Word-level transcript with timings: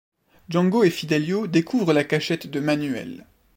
Django 0.49 0.83
et 0.83 0.89
Fidelio 0.89 1.45
découvrent 1.45 1.93
la 1.93 2.03
cachette 2.03 2.47
de 2.47 2.59
Manuel. 2.59 3.27